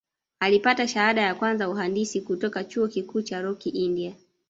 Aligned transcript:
Alipata 0.39 0.87
shahada 0.87 1.21
ya 1.21 1.35
kwanza 1.35 1.69
uhandisi 1.69 2.21
kutoka 2.21 2.63
Chuo 2.63 2.87
Kikuu 2.87 3.21
cha 3.21 3.41
Rokii 3.41 3.69
India 3.69 4.13